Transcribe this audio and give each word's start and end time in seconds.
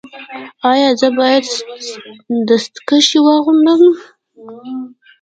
ایا 0.69 0.89
زه 0.99 1.07
باید 1.17 1.45
دستکشې 2.47 3.19
واغوندم؟ 3.23 3.83